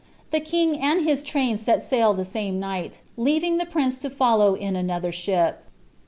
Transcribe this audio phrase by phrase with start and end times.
[0.31, 4.55] The king and ha (rain set sail the same night, leaving the prince to follow
[4.55, 5.63] in another *hip.